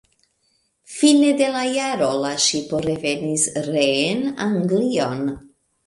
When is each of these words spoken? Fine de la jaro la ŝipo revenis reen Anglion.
Fine 0.93 1.29
de 1.41 1.51
la 1.57 1.61
jaro 1.75 2.09
la 2.25 2.33
ŝipo 2.47 2.83
revenis 2.89 3.47
reen 3.71 4.29
Anglion. 4.51 5.27